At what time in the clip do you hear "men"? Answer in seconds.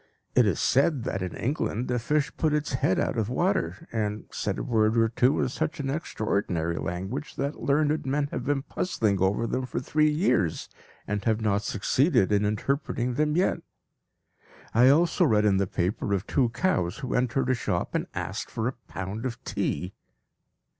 8.07-8.27